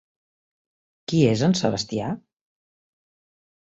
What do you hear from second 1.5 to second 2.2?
Sebastià?